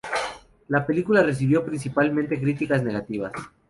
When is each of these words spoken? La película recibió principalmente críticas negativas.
La 0.69 0.83
película 0.83 1.21
recibió 1.21 1.63
principalmente 1.63 2.41
críticas 2.41 2.81
negativas. 2.81 3.33